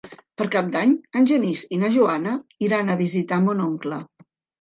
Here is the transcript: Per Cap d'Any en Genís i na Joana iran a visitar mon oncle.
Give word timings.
Per 0.41 0.45
Cap 0.53 0.69
d'Any 0.75 0.93
en 1.19 1.27
Genís 1.31 1.61
i 1.77 1.79
na 1.81 1.91
Joana 1.97 2.33
iran 2.69 2.89
a 2.89 2.97
visitar 3.03 3.39
mon 3.45 3.63
oncle. 3.67 4.01